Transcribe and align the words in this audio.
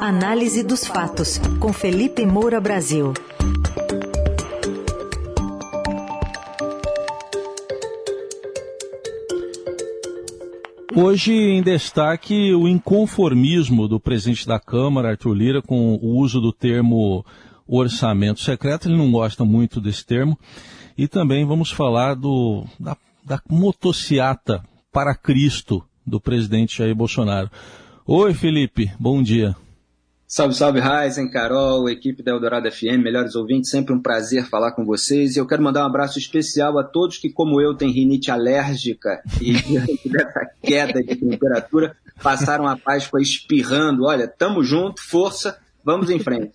Análise 0.00 0.62
dos 0.62 0.86
fatos, 0.86 1.38
com 1.58 1.72
Felipe 1.72 2.24
Moura 2.24 2.60
Brasil. 2.60 3.12
Hoje 10.94 11.32
em 11.32 11.60
destaque 11.62 12.54
o 12.54 12.68
inconformismo 12.68 13.88
do 13.88 13.98
presidente 13.98 14.46
da 14.46 14.60
Câmara, 14.60 15.10
Arthur 15.10 15.34
Lira, 15.34 15.62
com 15.62 15.96
o 15.96 16.16
uso 16.18 16.40
do 16.40 16.52
termo 16.52 17.26
orçamento 17.66 18.40
secreto. 18.40 18.88
Ele 18.88 18.96
não 18.96 19.10
gosta 19.10 19.44
muito 19.44 19.80
desse 19.80 20.06
termo. 20.06 20.38
E 20.96 21.08
também 21.08 21.44
vamos 21.44 21.72
falar 21.72 22.14
do, 22.14 22.64
da, 22.78 22.96
da 23.24 23.42
motociata 23.50 24.62
para 24.92 25.16
Cristo 25.16 25.84
do 26.06 26.20
presidente 26.20 26.78
Jair 26.78 26.94
Bolsonaro. 26.94 27.50
Oi, 28.06 28.32
Felipe, 28.32 28.92
bom 28.98 29.20
dia. 29.20 29.56
Salve, 30.30 30.54
salve, 30.54 30.78
Raizen, 30.78 31.30
Carol, 31.30 31.88
equipe 31.88 32.22
da 32.22 32.32
Eldorado 32.32 32.70
FM, 32.70 33.02
melhores 33.02 33.34
ouvintes, 33.34 33.70
sempre 33.70 33.94
um 33.94 33.98
prazer 33.98 34.44
falar 34.44 34.72
com 34.72 34.84
vocês. 34.84 35.34
E 35.34 35.38
eu 35.38 35.46
quero 35.46 35.62
mandar 35.62 35.82
um 35.82 35.86
abraço 35.86 36.18
especial 36.18 36.78
a 36.78 36.84
todos 36.84 37.16
que, 37.16 37.30
como 37.30 37.62
eu, 37.62 37.74
têm 37.74 37.90
rinite 37.90 38.30
alérgica 38.30 39.22
e 39.40 39.54
diante 39.64 40.06
dessa 40.06 40.50
queda 40.62 41.02
de 41.02 41.16
temperatura, 41.16 41.96
passaram 42.22 42.66
a 42.66 42.76
Páscoa 42.76 43.22
espirrando. 43.22 44.04
Olha, 44.04 44.28
tamo 44.28 44.62
junto, 44.62 45.00
força, 45.00 45.56
vamos 45.82 46.10
em 46.10 46.18
frente. 46.18 46.52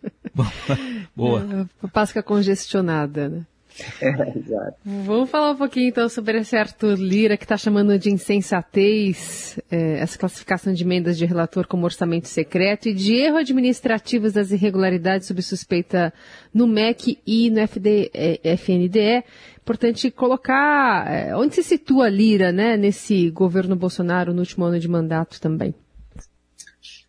Boa. 1.15 1.43
É, 1.83 1.87
Páscoa 1.87 2.21
congestionada, 2.21 3.27
né? 3.27 3.41
É, 4.01 4.37
exato. 4.37 4.77
Vamos 4.85 5.29
falar 5.29 5.51
um 5.51 5.55
pouquinho 5.55 5.89
então 5.89 6.07
sobre 6.07 6.37
esse 6.39 6.55
Arthur 6.55 6.95
Lira 6.97 7.37
que 7.37 7.43
está 7.43 7.57
chamando 7.57 7.97
de 7.97 8.11
insensatez 8.11 9.59
é, 9.71 9.99
essa 9.99 10.17
classificação 10.17 10.73
de 10.73 10.83
emendas 10.83 11.17
de 11.17 11.25
relator 11.25 11.67
como 11.67 11.85
orçamento 11.85 12.27
secreto 12.27 12.89
e 12.89 12.93
de 12.93 13.15
erro 13.15 13.37
administrativo 13.37 14.31
das 14.31 14.52
irregularidades 14.52 15.27
sob 15.27 15.41
suspeita 15.41 16.13
no 16.53 16.67
MEC 16.67 17.19
e 17.25 17.49
no 17.49 17.59
FD, 17.67 18.11
é, 18.13 18.53
FNDE. 18.55 19.23
Importante 19.61 20.11
colocar 20.11 21.08
onde 21.37 21.55
se 21.55 21.63
situa 21.63 22.09
Lira 22.09 22.52
né, 22.52 22.75
nesse 22.75 23.30
governo 23.30 23.75
Bolsonaro 23.75 24.33
no 24.33 24.39
último 24.39 24.65
ano 24.65 24.77
de 24.77 24.89
mandato 24.89 25.39
também. 25.39 25.73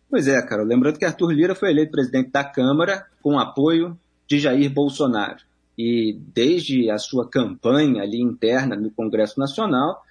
Pois 0.09 0.27
é, 0.27 0.41
cara. 0.41 0.63
Lembrando 0.63 0.97
que 0.97 1.03
Arthur 1.03 1.31
Lira 1.31 1.53
foi 1.53 1.71
eleito 1.71 1.91
presidente 1.91 2.31
da 2.31 2.43
Câmara 2.45 3.05
com 3.21 3.37
apoio 3.37 3.97
de 4.25 4.39
Jair 4.39 4.71
Bolsonaro 4.71 5.43
e 5.77 6.17
desde 6.33 6.89
a 6.89 6.97
sua 6.97 7.29
campanha 7.29 8.01
ali 8.01 8.21
interna 8.21 8.75
no 8.75 8.91
Congresso 8.91 9.39
Nacional, 9.39 10.01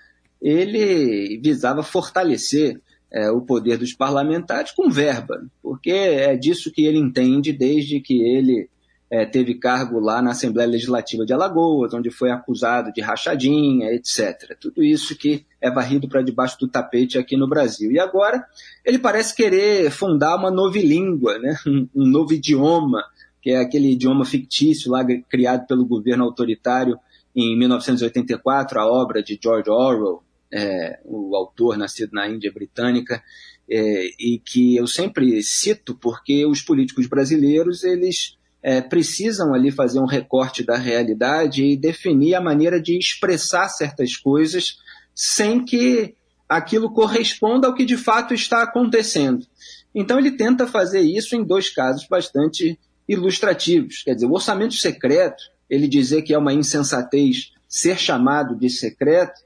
ele 0.40 1.40
visava 1.42 1.82
fortalecer 1.82 2.80
é, 3.10 3.30
o 3.30 3.40
poder 3.40 3.78
dos 3.78 3.94
parlamentares 3.94 4.72
com 4.72 4.90
verba, 4.90 5.46
porque 5.62 5.90
é 5.90 6.36
disso 6.36 6.72
que 6.72 6.84
ele 6.84 6.98
entende 6.98 7.52
desde 7.52 8.00
que 8.00 8.20
ele 8.20 8.68
é, 9.10 9.24
teve 9.24 9.54
cargo 9.54 10.00
lá 10.00 10.20
na 10.20 10.32
Assembleia 10.32 10.68
Legislativa 10.68 11.24
de 11.24 11.32
Alagoas, 11.32 11.94
onde 11.94 12.10
foi 12.10 12.30
acusado 12.30 12.92
de 12.92 13.00
rachadinha, 13.00 13.92
etc. 13.92 14.56
Tudo 14.60 14.82
isso 14.82 15.16
que 15.16 15.46
é 15.60 15.70
varrido 15.70 16.08
para 16.08 16.22
debaixo 16.22 16.58
do 16.58 16.66
tapete 16.66 17.16
aqui 17.16 17.36
no 17.36 17.48
Brasil. 17.48 17.92
E 17.92 17.98
agora 18.00 18.44
ele 18.84 18.98
parece 18.98 19.34
querer 19.34 19.90
fundar 19.90 20.36
uma 20.36 20.50
nova 20.50 20.78
língua, 20.78 21.38
né? 21.38 21.56
um, 21.66 21.88
um 21.94 22.06
novo 22.06 22.32
idioma 22.32 23.04
que 23.44 23.50
é 23.50 23.58
aquele 23.58 23.92
idioma 23.92 24.24
fictício 24.24 24.90
lá 24.90 25.04
criado 25.28 25.66
pelo 25.66 25.84
governo 25.84 26.24
autoritário 26.24 26.98
em 27.36 27.58
1984, 27.58 28.80
a 28.80 28.86
obra 28.86 29.22
de 29.22 29.38
George 29.40 29.68
Orwell, 29.68 30.22
é, 30.50 30.98
o 31.04 31.36
autor 31.36 31.76
nascido 31.76 32.12
na 32.14 32.26
Índia 32.26 32.50
Britânica, 32.50 33.22
é, 33.68 34.06
e 34.18 34.40
que 34.42 34.76
eu 34.76 34.86
sempre 34.86 35.42
cito 35.42 35.94
porque 35.94 36.46
os 36.46 36.62
políticos 36.62 37.06
brasileiros 37.06 37.84
eles 37.84 38.38
é, 38.62 38.80
precisam 38.80 39.52
ali 39.52 39.70
fazer 39.70 40.00
um 40.00 40.06
recorte 40.06 40.64
da 40.64 40.78
realidade 40.78 41.62
e 41.64 41.76
definir 41.76 42.36
a 42.36 42.40
maneira 42.40 42.80
de 42.80 42.98
expressar 42.98 43.68
certas 43.68 44.16
coisas 44.16 44.78
sem 45.14 45.62
que 45.62 46.14
aquilo 46.48 46.90
corresponda 46.94 47.66
ao 47.66 47.74
que 47.74 47.84
de 47.84 47.98
fato 47.98 48.32
está 48.32 48.62
acontecendo. 48.62 49.46
Então 49.94 50.18
ele 50.18 50.30
tenta 50.30 50.66
fazer 50.66 51.02
isso 51.02 51.36
em 51.36 51.44
dois 51.44 51.68
casos 51.68 52.08
bastante 52.08 52.78
ilustrativos. 53.08 54.02
Quer 54.02 54.14
dizer, 54.14 54.26
o 54.26 54.32
orçamento 54.32 54.74
secreto, 54.74 55.42
ele 55.68 55.88
dizer 55.88 56.22
que 56.22 56.34
é 56.34 56.38
uma 56.38 56.52
insensatez 56.52 57.52
ser 57.68 57.98
chamado 57.98 58.56
de 58.56 58.70
secreto, 58.70 59.40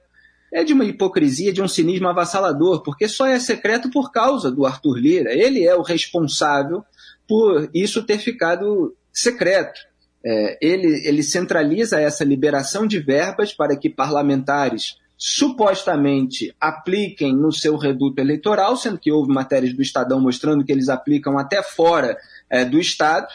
é 0.52 0.64
de 0.64 0.72
uma 0.72 0.84
hipocrisia, 0.84 1.52
de 1.52 1.60
um 1.60 1.68
cinismo 1.68 2.08
avassalador, 2.08 2.82
porque 2.82 3.06
só 3.06 3.26
é 3.26 3.38
secreto 3.38 3.90
por 3.90 4.10
causa 4.10 4.50
do 4.50 4.64
Arthur 4.64 4.98
Lira. 4.98 5.32
Ele 5.32 5.64
é 5.64 5.74
o 5.74 5.82
responsável 5.82 6.84
por 7.28 7.68
isso 7.74 8.02
ter 8.02 8.18
ficado 8.18 8.96
secreto. 9.12 9.78
É, 10.24 10.58
ele, 10.60 11.06
ele 11.06 11.22
centraliza 11.22 12.00
essa 12.00 12.24
liberação 12.24 12.86
de 12.86 12.98
verbas 12.98 13.52
para 13.52 13.76
que 13.76 13.90
parlamentares 13.90 14.96
supostamente 15.16 16.54
apliquem 16.60 17.34
no 17.34 17.52
seu 17.52 17.76
reduto 17.76 18.20
eleitoral, 18.20 18.76
sendo 18.76 18.98
que 18.98 19.10
houve 19.10 19.32
matérias 19.32 19.74
do 19.74 19.82
Estadão 19.82 20.20
mostrando 20.20 20.64
que 20.64 20.72
eles 20.72 20.88
aplicam 20.88 21.36
até 21.36 21.62
fora 21.62 22.16
é, 22.48 22.64
do 22.64 22.78
Estado. 22.78 23.28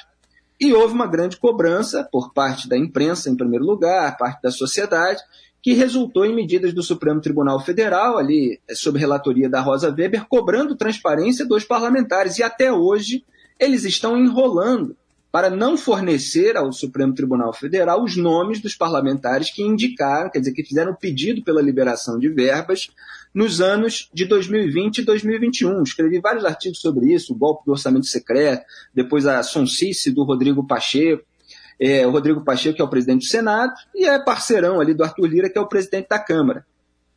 E 0.63 0.73
houve 0.73 0.93
uma 0.93 1.05
grande 1.05 1.35
cobrança 1.35 2.07
por 2.09 2.31
parte 2.31 2.69
da 2.69 2.77
imprensa, 2.77 3.29
em 3.29 3.35
primeiro 3.35 3.65
lugar, 3.65 4.15
parte 4.15 4.41
da 4.41 4.49
sociedade, 4.49 5.21
que 5.61 5.73
resultou 5.73 6.25
em 6.25 6.33
medidas 6.33 6.73
do 6.73 6.81
Supremo 6.81 7.19
Tribunal 7.19 7.59
Federal, 7.59 8.17
ali 8.17 8.61
sob 8.71 8.97
relatoria 8.97 9.49
da 9.49 9.59
Rosa 9.59 9.93
Weber, 9.93 10.25
cobrando 10.25 10.77
transparência 10.77 11.45
dos 11.45 11.65
parlamentares. 11.65 12.37
E 12.37 12.43
até 12.43 12.71
hoje 12.71 13.25
eles 13.59 13.83
estão 13.83 14.17
enrolando 14.17 14.95
para 15.33 15.49
não 15.49 15.75
fornecer 15.75 16.55
ao 16.55 16.71
Supremo 16.71 17.11
Tribunal 17.11 17.51
Federal 17.51 18.03
os 18.03 18.15
nomes 18.15 18.61
dos 18.61 18.75
parlamentares 18.75 19.49
que 19.49 19.63
indicaram, 19.63 20.29
quer 20.29 20.37
dizer, 20.37 20.53
que 20.53 20.63
fizeram 20.63 20.93
pedido 20.93 21.43
pela 21.43 21.59
liberação 21.59 22.19
de 22.19 22.29
verbas 22.29 22.91
nos 23.33 23.59
anos 23.59 24.11
de 24.13 24.25
2020 24.25 24.99
e 24.99 25.01
2021. 25.01 25.81
Escrevi 25.81 26.19
vários 26.19 26.45
artigos 26.45 26.79
sobre 26.79 27.11
isso, 27.11 27.33
o 27.33 27.35
golpe 27.35 27.65
do 27.65 27.71
orçamento 27.71 28.05
secreto, 28.05 28.63
depois 28.93 29.25
a 29.25 29.41
sonsice 29.41 30.11
do 30.11 30.23
Rodrigo 30.23 30.67
Pacheco, 30.67 31.23
é, 31.79 32.05
o 32.05 32.11
Rodrigo 32.11 32.41
Pacheco, 32.41 32.75
que 32.75 32.81
é 32.83 32.85
o 32.85 32.89
presidente 32.89 33.21
do 33.21 33.27
Senado, 33.27 33.73
e 33.95 34.05
é 34.05 34.19
parceirão 34.19 34.79
ali 34.79 34.93
do 34.93 35.03
Arthur 35.03 35.25
Lira, 35.25 35.49
que 35.49 35.57
é 35.57 35.61
o 35.61 35.67
presidente 35.67 36.09
da 36.09 36.19
Câmara. 36.19 36.63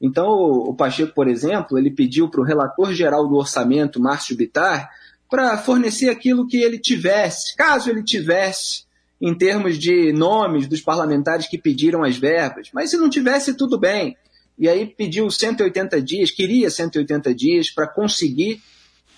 Então, 0.00 0.26
o, 0.26 0.74
Pacheco, 0.74 1.14
por 1.14 1.28
exemplo, 1.28 1.78
ele 1.78 1.90
pediu 1.90 2.30
para 2.30 2.40
o 2.40 2.44
relator 2.44 2.94
geral 2.94 3.28
do 3.28 3.36
orçamento, 3.36 4.00
Márcio 4.00 4.36
Bitar, 4.36 4.90
para 5.28 5.58
fornecer 5.58 6.08
aquilo 6.08 6.46
que 6.46 6.58
ele 6.58 6.78
tivesse, 6.78 7.56
caso 7.56 7.90
ele 7.90 8.02
tivesse, 8.02 8.84
em 9.20 9.34
termos 9.34 9.78
de 9.78 10.12
nomes 10.12 10.66
dos 10.66 10.80
parlamentares 10.80 11.48
que 11.48 11.58
pediram 11.58 12.04
as 12.04 12.16
verbas. 12.16 12.68
Mas 12.72 12.90
se 12.90 12.96
não 12.96 13.08
tivesse, 13.08 13.54
tudo 13.54 13.78
bem 13.78 14.16
e 14.58 14.68
aí 14.68 14.86
pediu 14.86 15.30
180 15.30 16.00
dias, 16.00 16.30
queria 16.30 16.70
180 16.70 17.34
dias 17.34 17.70
para 17.70 17.86
conseguir 17.86 18.62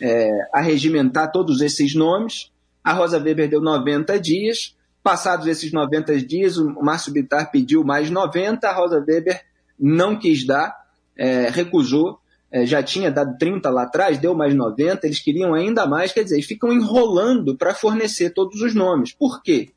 é, 0.00 0.30
arregimentar 0.52 1.30
todos 1.30 1.60
esses 1.60 1.94
nomes. 1.94 2.50
A 2.82 2.92
Rosa 2.92 3.18
Weber 3.18 3.48
deu 3.48 3.60
90 3.60 4.18
dias. 4.18 4.74
Passados 5.02 5.46
esses 5.46 5.72
90 5.72 6.20
dias, 6.22 6.58
o 6.58 6.82
Márcio 6.82 7.12
Bittar 7.12 7.50
pediu 7.50 7.84
mais 7.84 8.10
90, 8.10 8.68
a 8.68 8.72
Rosa 8.72 8.98
Weber 8.98 9.42
não 9.78 10.18
quis 10.18 10.44
dar, 10.44 10.74
é, 11.16 11.48
recusou, 11.48 12.18
é, 12.50 12.64
já 12.64 12.82
tinha 12.82 13.10
dado 13.10 13.36
30 13.38 13.68
lá 13.70 13.82
atrás, 13.82 14.18
deu 14.18 14.34
mais 14.34 14.54
90, 14.54 15.06
eles 15.06 15.20
queriam 15.20 15.54
ainda 15.54 15.86
mais, 15.86 16.12
quer 16.12 16.22
dizer, 16.22 16.40
ficam 16.42 16.72
enrolando 16.72 17.56
para 17.56 17.74
fornecer 17.74 18.30
todos 18.30 18.60
os 18.62 18.74
nomes. 18.74 19.12
Por 19.12 19.42
quê? 19.42 19.70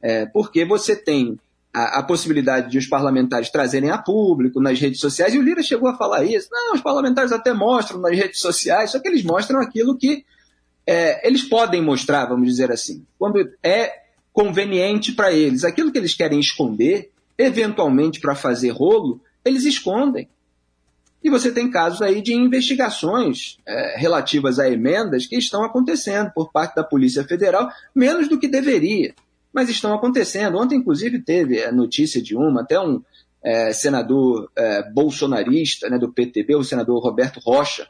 É, 0.00 0.26
porque 0.26 0.64
você 0.64 0.96
tem 0.96 1.38
a, 1.72 1.98
a, 1.98 2.02
possibilidade 2.02 2.70
de 2.70 2.78
os 2.78 2.86
parlamentares 2.86 3.50
trazerem 3.50 3.90
a 3.90 3.98
público 3.98 4.60
nas 4.60 4.78
redes 4.80 5.00
sociais, 5.00 5.34
e 5.34 5.38
o 5.38 5.42
Lira 5.42 5.62
chegou 5.62 5.88
a 5.88 5.96
falar 5.96 6.24
isso. 6.24 6.48
Não, 6.50 6.74
os 6.74 6.80
parlamentares 6.80 7.32
até 7.32 7.52
mostram 7.52 8.00
nas 8.00 8.16
redes 8.16 8.40
sociais, 8.40 8.92
só 8.92 8.98
que 8.98 9.08
eles 9.08 9.22
mostram 9.22 9.60
aquilo 9.60 9.96
que 9.96 10.24
é, 10.86 11.26
eles 11.26 11.42
podem 11.42 11.82
mostrar, 11.82 12.26
vamos 12.26 12.46
dizer 12.48 12.70
assim, 12.70 13.04
quando 13.18 13.38
é 13.62 14.04
conveniente 14.32 15.12
para 15.12 15.32
eles. 15.32 15.64
Aquilo 15.64 15.92
que 15.92 15.98
eles 15.98 16.14
querem 16.14 16.40
esconder, 16.40 17.10
eventualmente 17.38 18.20
para 18.20 18.34
fazer 18.34 18.70
rolo, 18.70 19.20
eles 19.44 19.64
escondem. 19.64 20.28
E 21.24 21.30
você 21.30 21.50
tem 21.50 21.70
casos 21.70 22.02
aí 22.02 22.20
de 22.20 22.34
investigações 22.34 23.56
é, 23.66 23.98
relativas 23.98 24.58
a 24.58 24.68
emendas 24.68 25.26
que 25.26 25.36
estão 25.36 25.64
acontecendo 25.64 26.30
por 26.32 26.52
parte 26.52 26.76
da 26.76 26.84
Polícia 26.84 27.24
Federal, 27.24 27.68
menos 27.94 28.28
do 28.28 28.38
que 28.38 28.46
deveria 28.46 29.14
mas 29.54 29.70
estão 29.70 29.94
acontecendo. 29.94 30.58
Ontem, 30.58 30.76
inclusive, 30.76 31.22
teve 31.22 31.62
a 31.62 31.70
notícia 31.70 32.20
de 32.20 32.36
uma, 32.36 32.62
até 32.62 32.78
um 32.80 33.00
é, 33.42 33.72
senador 33.72 34.50
é, 34.56 34.90
bolsonarista 34.90 35.88
né, 35.88 35.96
do 35.96 36.12
PTB, 36.12 36.56
o 36.56 36.64
senador 36.64 37.00
Roberto 37.00 37.38
Rocha. 37.38 37.86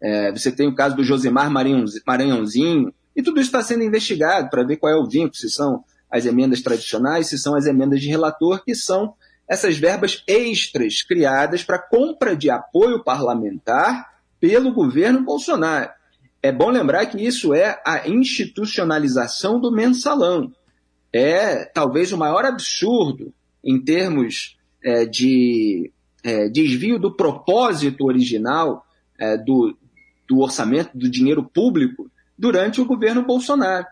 É, 0.00 0.30
você 0.30 0.52
tem 0.52 0.68
o 0.68 0.74
caso 0.74 0.94
do 0.94 1.02
Josemar 1.02 1.50
Maranhãozinho, 1.50 2.92
e 3.16 3.22
tudo 3.22 3.40
isso 3.40 3.48
está 3.48 3.62
sendo 3.62 3.82
investigado 3.82 4.50
para 4.50 4.62
ver 4.62 4.76
qual 4.76 4.92
é 4.92 4.96
o 4.96 5.08
vínculo, 5.08 5.34
se 5.34 5.48
são 5.48 5.82
as 6.10 6.26
emendas 6.26 6.60
tradicionais, 6.60 7.26
se 7.26 7.38
são 7.38 7.54
as 7.54 7.66
emendas 7.66 8.00
de 8.00 8.08
relator, 8.08 8.62
que 8.62 8.74
são 8.74 9.14
essas 9.48 9.78
verbas 9.78 10.22
extras 10.26 11.02
criadas 11.02 11.64
para 11.64 11.78
compra 11.78 12.36
de 12.36 12.50
apoio 12.50 13.02
parlamentar 13.02 14.18
pelo 14.38 14.72
governo 14.72 15.24
Bolsonaro. 15.24 15.90
é 16.40 16.52
bom 16.52 16.70
lembrar 16.70 17.06
que 17.06 17.24
isso 17.24 17.52
é 17.52 17.80
a 17.84 18.08
institucionalização 18.08 19.58
do 19.58 19.72
mensalão. 19.72 20.52
É 21.12 21.64
talvez 21.64 22.12
o 22.12 22.18
maior 22.18 22.44
absurdo 22.44 23.32
em 23.64 23.80
termos 23.80 24.56
é, 24.84 25.04
de 25.04 25.90
é, 26.22 26.48
desvio 26.48 26.98
do 26.98 27.14
propósito 27.16 28.04
original 28.04 28.86
é, 29.18 29.36
do, 29.36 29.76
do 30.28 30.38
orçamento, 30.40 30.96
do 30.96 31.10
dinheiro 31.10 31.42
público, 31.42 32.10
durante 32.38 32.80
o 32.80 32.84
governo 32.84 33.24
Bolsonaro. 33.24 33.86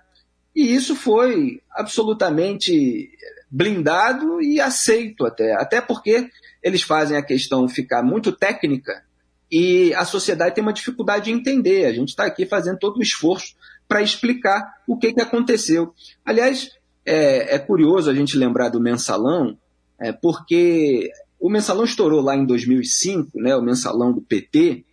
E 0.56 0.74
isso 0.74 0.96
foi 0.96 1.60
absolutamente 1.70 3.10
blindado 3.50 4.40
e 4.40 4.58
aceito 4.58 5.26
até, 5.26 5.52
até 5.52 5.82
porque 5.82 6.30
eles 6.62 6.80
fazem 6.80 7.18
a 7.18 7.22
questão 7.22 7.68
ficar 7.68 8.02
muito 8.02 8.32
técnica 8.32 9.04
e 9.52 9.92
a 9.92 10.06
sociedade 10.06 10.54
tem 10.54 10.62
uma 10.62 10.72
dificuldade 10.72 11.26
de 11.26 11.30
entender. 11.30 11.84
A 11.84 11.92
gente 11.92 12.08
está 12.08 12.24
aqui 12.24 12.46
fazendo 12.46 12.78
todo 12.78 12.96
o 12.96 13.02
esforço 13.02 13.54
para 13.86 14.00
explicar 14.00 14.80
o 14.88 14.96
que, 14.96 15.12
que 15.12 15.20
aconteceu. 15.20 15.94
Aliás, 16.24 16.70
é, 17.04 17.54
é, 17.54 17.58
curioso 17.58 18.10
a 18.10 18.14
gente 18.14 18.38
lembrar 18.38 18.70
do 18.70 18.80
mensalão, 18.80 19.58
é, 20.00 20.10
porque 20.10 21.10
o 21.38 21.50
mensalão 21.50 21.84
estourou 21.84 22.22
lá 22.22 22.34
em 22.34 22.46
2005, 22.46 23.38
né, 23.40 23.54
o 23.54 23.62
mensalão 23.62 24.10
do 24.10 24.22
PT, 24.22 24.86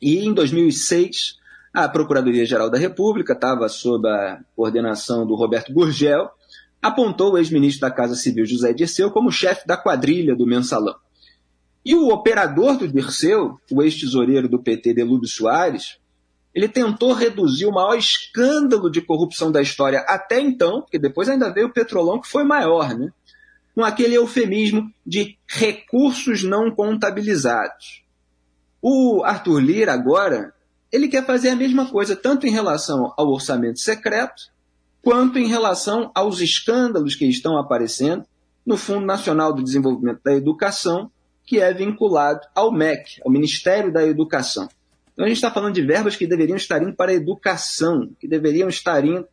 e 0.00 0.26
em 0.26 0.32
2006 0.32 1.36
a 1.76 1.86
Procuradoria-Geral 1.86 2.70
da 2.70 2.78
República 2.78 3.34
estava 3.34 3.68
sob 3.68 4.08
a 4.08 4.40
coordenação 4.56 5.26
do 5.26 5.34
Roberto 5.34 5.74
Gurgel, 5.74 6.30
apontou 6.80 7.34
o 7.34 7.38
ex-ministro 7.38 7.82
da 7.82 7.90
Casa 7.90 8.14
Civil 8.14 8.46
José 8.46 8.72
Dirceu 8.72 9.10
como 9.10 9.30
chefe 9.30 9.66
da 9.66 9.76
quadrilha 9.76 10.34
do 10.34 10.46
mensalão. 10.46 10.94
E 11.84 11.94
o 11.94 12.08
operador 12.08 12.78
do 12.78 12.88
Dirceu, 12.88 13.60
o 13.70 13.82
ex-tesoureiro 13.82 14.48
do 14.48 14.58
PT, 14.58 14.94
Delúbio 14.94 15.28
Soares, 15.28 15.98
ele 16.54 16.66
tentou 16.66 17.12
reduzir 17.12 17.66
o 17.66 17.72
maior 17.72 17.94
escândalo 17.98 18.90
de 18.90 19.02
corrupção 19.02 19.52
da 19.52 19.60
história 19.60 20.00
até 20.08 20.40
então, 20.40 20.80
porque 20.80 20.98
depois 20.98 21.28
ainda 21.28 21.52
veio 21.52 21.66
o 21.66 21.72
Petrolão, 21.72 22.18
que 22.18 22.26
foi 22.26 22.42
maior, 22.42 22.96
né? 22.96 23.10
com 23.74 23.84
aquele 23.84 24.14
eufemismo 24.14 24.90
de 25.06 25.36
recursos 25.46 26.42
não 26.42 26.70
contabilizados. 26.70 28.02
O 28.80 29.22
Arthur 29.22 29.60
Lira 29.60 29.92
agora, 29.92 30.54
ele 30.96 31.08
quer 31.08 31.24
fazer 31.26 31.50
a 31.50 31.56
mesma 31.56 31.86
coisa, 31.86 32.16
tanto 32.16 32.46
em 32.46 32.50
relação 32.50 33.12
ao 33.16 33.28
orçamento 33.28 33.78
secreto, 33.78 34.50
quanto 35.02 35.38
em 35.38 35.46
relação 35.46 36.10
aos 36.14 36.40
escândalos 36.40 37.14
que 37.14 37.26
estão 37.26 37.58
aparecendo 37.58 38.24
no 38.64 38.76
Fundo 38.76 39.06
Nacional 39.06 39.52
do 39.52 39.62
Desenvolvimento 39.62 40.20
da 40.24 40.34
Educação, 40.34 41.10
que 41.44 41.60
é 41.60 41.72
vinculado 41.72 42.40
ao 42.54 42.72
MEC, 42.72 43.20
ao 43.24 43.30
Ministério 43.30 43.92
da 43.92 44.04
Educação. 44.04 44.68
Então 45.12 45.24
a 45.24 45.28
gente 45.28 45.36
está 45.36 45.50
falando 45.50 45.74
de 45.74 45.82
verbas 45.82 46.16
que 46.16 46.26
deveriam 46.26 46.56
estar 46.56 46.82
indo 46.82 46.94
para 46.94 47.12
a 47.12 47.14
educação, 47.14 48.10
que 48.18 48.26
deveriam 48.26 48.68
estar 48.68 49.04
indo 49.04 49.26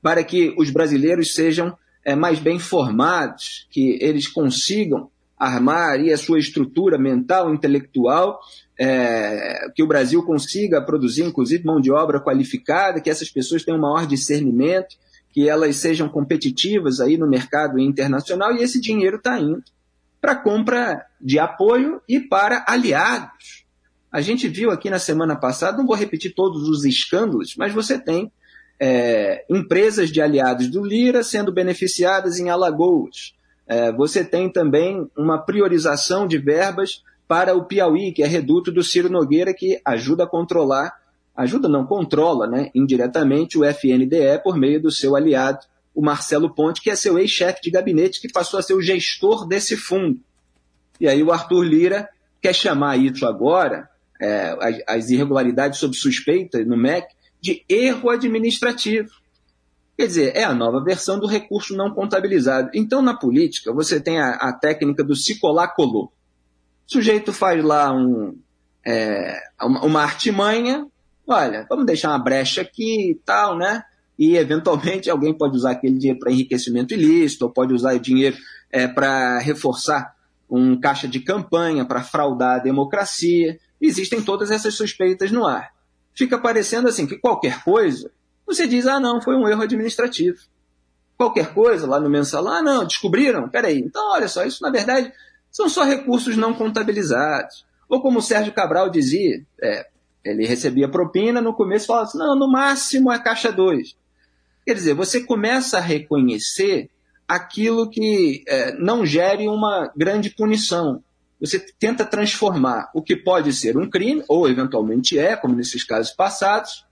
para 0.00 0.22
que 0.24 0.54
os 0.56 0.70
brasileiros 0.70 1.34
sejam 1.34 1.76
é, 2.04 2.14
mais 2.14 2.38
bem 2.38 2.58
formados, 2.58 3.66
que 3.70 3.98
eles 4.00 4.26
consigam 4.28 5.10
armar 5.36 6.00
a 6.00 6.16
sua 6.16 6.38
estrutura 6.38 6.96
mental, 6.96 7.52
intelectual, 7.52 8.40
é, 8.78 9.70
que 9.74 9.82
o 9.82 9.86
Brasil 9.86 10.22
consiga 10.22 10.80
produzir, 10.80 11.24
inclusive, 11.24 11.64
mão 11.64 11.80
de 11.80 11.90
obra 11.90 12.20
qualificada, 12.20 13.00
que 13.00 13.10
essas 13.10 13.28
pessoas 13.28 13.64
tenham 13.64 13.80
maior 13.80 14.06
discernimento, 14.06 14.96
que 15.32 15.48
elas 15.48 15.76
sejam 15.76 16.08
competitivas 16.08 17.00
aí 17.00 17.16
no 17.18 17.28
mercado 17.28 17.78
internacional, 17.78 18.54
e 18.54 18.62
esse 18.62 18.80
dinheiro 18.80 19.16
está 19.16 19.38
indo 19.38 19.62
para 20.20 20.36
compra 20.36 21.06
de 21.20 21.38
apoio 21.38 22.00
e 22.08 22.20
para 22.20 22.64
aliados. 22.68 23.64
A 24.10 24.20
gente 24.20 24.48
viu 24.48 24.70
aqui 24.70 24.88
na 24.88 24.98
semana 24.98 25.36
passada, 25.36 25.78
não 25.78 25.86
vou 25.86 25.96
repetir 25.96 26.34
todos 26.34 26.68
os 26.68 26.84
escândalos, 26.84 27.54
mas 27.56 27.72
você 27.72 27.98
tem 27.98 28.32
é, 28.80 29.44
empresas 29.50 30.10
de 30.10 30.20
aliados 30.20 30.68
do 30.68 30.84
Lira 30.84 31.22
sendo 31.22 31.52
beneficiadas 31.52 32.38
em 32.38 32.48
Alagoas. 32.48 33.34
É, 33.66 33.92
você 33.92 34.24
tem 34.24 34.50
também 34.50 35.08
uma 35.16 35.38
priorização 35.38 36.26
de 36.26 36.38
verbas 36.38 37.02
para 37.28 37.54
o 37.54 37.66
Piauí, 37.66 38.10
que 38.10 38.22
é 38.22 38.26
reduto 38.26 38.72
do 38.72 38.82
Ciro 38.82 39.10
Nogueira, 39.10 39.52
que 39.52 39.78
ajuda 39.84 40.24
a 40.24 40.26
controlar, 40.26 40.98
ajuda 41.36 41.68
não, 41.68 41.86
controla 41.86 42.46
né, 42.46 42.70
indiretamente 42.74 43.58
o 43.58 43.64
FNDE 43.64 44.42
por 44.42 44.56
meio 44.56 44.80
do 44.80 44.90
seu 44.90 45.14
aliado, 45.14 45.60
o 45.94 46.00
Marcelo 46.00 46.54
Ponte, 46.54 46.80
que 46.80 46.90
é 46.90 46.96
seu 46.96 47.18
ex-chefe 47.18 47.60
de 47.60 47.70
gabinete, 47.70 48.20
que 48.20 48.32
passou 48.32 48.58
a 48.58 48.62
ser 48.62 48.72
o 48.72 48.80
gestor 48.80 49.46
desse 49.46 49.76
fundo. 49.76 50.20
E 50.98 51.06
aí 51.06 51.22
o 51.22 51.30
Arthur 51.30 51.62
Lira 51.62 52.08
quer 52.40 52.54
chamar 52.54 52.96
isso 52.96 53.26
agora, 53.26 53.88
é, 54.20 54.84
as, 54.86 55.10
irregularidades 55.10 55.78
sob 55.78 55.94
suspeita 55.94 56.64
no 56.64 56.76
MEC, 56.76 57.08
de 57.40 57.62
erro 57.68 58.10
administrativo. 58.10 59.10
Quer 59.96 60.06
dizer, 60.06 60.36
é 60.36 60.44
a 60.44 60.54
nova 60.54 60.82
versão 60.82 61.20
do 61.20 61.26
recurso 61.26 61.76
não 61.76 61.90
contabilizado. 61.90 62.70
Então, 62.74 63.02
na 63.02 63.14
política, 63.14 63.72
você 63.72 64.00
tem 64.00 64.18
a, 64.18 64.30
a 64.30 64.52
técnica 64.52 65.04
do 65.04 65.14
se 65.14 65.38
colar, 65.38 65.68
colou. 65.68 66.12
O 66.88 66.92
sujeito 66.92 67.32
faz 67.32 67.62
lá 67.62 67.92
um, 67.92 68.36
é, 68.84 69.38
uma, 69.60 70.02
artimanha, 70.02 70.86
olha, 71.26 71.66
vamos 71.68 71.84
deixar 71.84 72.10
uma 72.10 72.18
brecha 72.18 72.62
aqui 72.62 73.10
e 73.10 73.14
tal, 73.24 73.56
né? 73.56 73.82
E, 74.18 74.36
eventualmente, 74.36 75.10
alguém 75.10 75.36
pode 75.36 75.56
usar 75.56 75.72
aquele 75.72 75.98
dinheiro 75.98 76.18
para 76.18 76.32
enriquecimento 76.32 76.94
ilícito, 76.94 77.44
ou 77.44 77.52
pode 77.52 77.72
usar 77.72 77.94
o 77.94 78.00
dinheiro 78.00 78.36
é, 78.70 78.88
para 78.88 79.38
reforçar 79.38 80.14
um 80.50 80.80
caixa 80.80 81.06
de 81.06 81.20
campanha, 81.20 81.84
para 81.84 82.02
fraudar 82.02 82.56
a 82.56 82.62
democracia. 82.62 83.58
Existem 83.80 84.22
todas 84.22 84.50
essas 84.50 84.74
suspeitas 84.74 85.30
no 85.30 85.46
ar 85.46 85.70
fica 86.18 86.36
parecendo 86.36 86.88
assim 86.88 87.06
que 87.06 87.16
qualquer 87.16 87.62
coisa, 87.62 88.10
você 88.44 88.66
diz, 88.66 88.88
ah, 88.88 88.98
não, 88.98 89.22
foi 89.22 89.36
um 89.36 89.48
erro 89.48 89.62
administrativo. 89.62 90.36
Qualquer 91.16 91.54
coisa 91.54 91.86
lá 91.86 92.00
no 92.00 92.10
mensalão, 92.10 92.52
ah, 92.52 92.62
não, 92.62 92.84
descobriram? 92.84 93.48
Peraí, 93.48 93.78
então 93.78 94.10
olha 94.10 94.26
só, 94.26 94.44
isso 94.44 94.60
na 94.60 94.70
verdade 94.70 95.12
são 95.58 95.68
só 95.68 95.82
recursos 95.82 96.36
não 96.36 96.54
contabilizados. 96.54 97.66
Ou 97.88 98.00
como 98.00 98.20
o 98.20 98.22
Sérgio 98.22 98.52
Cabral 98.52 98.88
dizia, 98.88 99.44
é, 99.60 99.88
ele 100.24 100.46
recebia 100.46 100.88
propina, 100.88 101.40
no 101.40 101.52
começo 101.52 101.88
falava 101.88 102.06
assim, 102.06 102.18
não, 102.18 102.38
no 102.38 102.48
máximo 102.48 103.10
é 103.10 103.18
caixa 103.18 103.50
2. 103.50 103.96
Quer 104.64 104.74
dizer, 104.74 104.94
você 104.94 105.24
começa 105.24 105.78
a 105.78 105.80
reconhecer 105.80 106.88
aquilo 107.26 107.90
que 107.90 108.44
é, 108.46 108.72
não 108.74 109.04
gere 109.04 109.48
uma 109.48 109.90
grande 109.96 110.30
punição 110.30 111.02
você 111.40 111.58
tenta 111.78 112.04
transformar 112.04 112.90
o 112.92 113.00
que 113.00 113.14
pode 113.14 113.52
ser 113.52 113.76
um 113.76 113.88
crime, 113.88 114.24
ou 114.28 114.48
eventualmente 114.48 115.18
é, 115.18 115.36
como 115.36 115.54
nesses 115.54 115.84
casos 115.84 116.12
passados, 116.12 116.84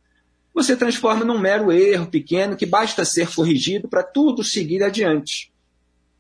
você 0.55 0.77
transforma 0.77 1.25
num 1.25 1.39
mero 1.39 1.73
erro 1.73 2.07
pequeno 2.07 2.57
que 2.57 2.65
basta 2.65 3.05
ser 3.05 3.29
corrigido 3.35 3.89
para 3.89 4.05
tudo 4.05 4.45
seguir 4.45 4.85
adiante. 4.85 5.53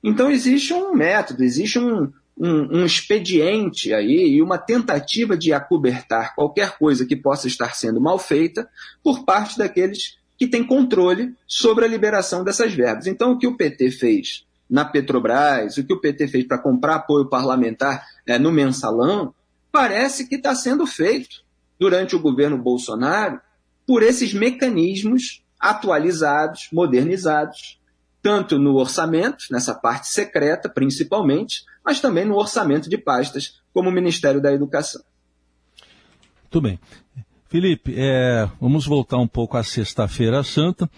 Então 0.02 0.28
existe 0.28 0.74
um 0.74 0.92
método, 0.92 1.44
existe 1.44 1.78
um, 1.78 2.12
um, 2.38 2.80
um, 2.80 2.84
expediente 2.84 3.94
aí 3.94 4.34
e 4.34 4.42
uma 4.42 4.58
tentativa 4.58 5.36
de 5.36 5.52
acobertar 5.52 6.34
qualquer 6.34 6.76
coisa 6.78 7.06
que 7.06 7.16
possa 7.16 7.46
estar 7.46 7.74
sendo 7.74 8.00
mal 8.00 8.18
feita 8.18 8.68
por 9.02 9.24
parte 9.24 9.56
daqueles 9.56 10.18
que 10.36 10.46
têm 10.46 10.64
controle 10.64 11.34
sobre 11.46 11.84
a 11.84 11.88
liberação 11.88 12.44
dessas 12.44 12.74
verbas. 12.74 13.06
Então 13.06 13.32
o 13.32 13.38
que 13.38 13.46
o 13.46 13.56
PT 13.56 13.90
fez 13.90 14.44
na 14.68 14.84
Petrobras, 14.84 15.78
o 15.78 15.84
que 15.84 15.92
o 15.92 16.00
PT 16.00 16.28
fez 16.28 16.46
para 16.46 16.58
comprar 16.58 16.96
apoio 16.96 17.28
parlamentar 17.28 18.04
é, 18.26 18.38
no 18.38 18.52
mensalão, 18.52 19.32
parece 19.72 20.28
que 20.28 20.34
está 20.34 20.54
sendo 20.54 20.86
feito 20.86 21.44
durante 21.78 22.16
o 22.16 22.20
governo 22.20 22.58
Bolsonaro 22.58 23.40
por 23.86 24.02
esses 24.02 24.34
mecanismos 24.34 25.42
atualizados, 25.58 26.68
modernizados, 26.72 27.80
tanto 28.26 28.58
no 28.58 28.74
orçamento, 28.74 29.44
nessa 29.52 29.72
parte 29.72 30.08
secreta 30.08 30.68
principalmente, 30.68 31.62
mas 31.84 32.00
também 32.00 32.24
no 32.24 32.34
orçamento 32.34 32.90
de 32.90 32.98
pastas, 32.98 33.60
como 33.72 33.88
o 33.88 33.92
Ministério 33.92 34.42
da 34.42 34.52
Educação. 34.52 35.00
Muito 36.42 36.60
bem. 36.60 36.80
Felipe, 37.48 37.94
é, 37.96 38.50
vamos 38.60 38.84
voltar 38.84 39.18
um 39.18 39.28
pouco 39.28 39.56
à 39.56 39.62
Sexta-feira 39.62 40.42
Santa 40.42 40.90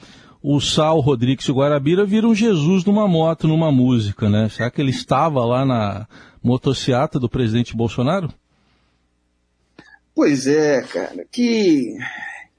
o 0.42 0.58
Sal 0.58 1.00
Rodrigues 1.00 1.47
e 1.47 1.52
Guarabira 1.52 2.06
viram 2.06 2.35
Jesus 2.35 2.82
numa 2.82 3.06
moto, 3.06 3.47
numa 3.47 3.70
música, 3.70 4.30
né? 4.30 4.49
Será 4.49 4.70
que 4.70 4.80
ele 4.80 4.90
estava 4.90 5.44
lá 5.44 5.66
na 5.66 6.06
motociata 6.42 7.18
do 7.18 7.28
presidente 7.28 7.76
Bolsonaro? 7.76 8.32
Pois 10.14 10.47
é, 10.47 10.80
cara. 10.82 11.26
Que, 11.30 11.99